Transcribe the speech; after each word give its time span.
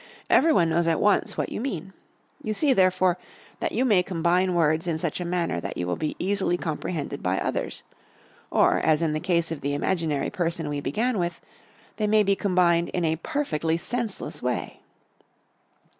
Every 0.31 0.51
one 0.51 0.69
knows 0.69 0.87
at 0.87 0.99
once 0.99 1.37
what 1.37 1.51
you 1.51 1.61
mean. 1.61 1.93
You 2.41 2.55
see, 2.55 2.73
therefore, 2.73 3.19
that 3.59 3.71
you 3.71 3.85
may 3.85 4.01
combine 4.01 4.55
words 4.55 4.87
in 4.87 4.97
such 4.97 5.19
a 5.21 5.25
manner 5.25 5.61
that 5.61 5.77
you 5.77 5.85
will 5.85 5.95
be 5.95 6.15
easily 6.17 6.57
comprehended 6.57 7.21
by 7.21 7.37
others; 7.37 7.83
or, 8.49 8.79
as 8.79 9.03
in 9.03 9.13
the 9.13 9.19
case 9.19 9.51
of 9.51 9.61
the 9.61 9.75
imaginary 9.75 10.31
person 10.31 10.69
we 10.69 10.81
began 10.81 11.19
with, 11.19 11.39
they 11.97 12.07
may 12.07 12.23
be 12.23 12.35
combined 12.35 12.89
in 12.89 13.05
a 13.05 13.17
perfectly 13.17 13.77
senseless 13.77 14.41
way. 14.41 14.79